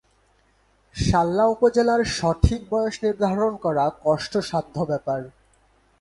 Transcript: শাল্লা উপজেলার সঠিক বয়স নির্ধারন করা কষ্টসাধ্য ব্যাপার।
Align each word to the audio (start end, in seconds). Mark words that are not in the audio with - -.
শাল্লা 0.95 1.45
উপজেলার 1.45 2.01
সঠিক 2.17 2.61
বয়স 2.69 2.95
নির্ধারন 3.03 3.53
করা 3.65 3.85
কষ্টসাধ্য 4.03 4.75
ব্যাপার। 4.85 5.21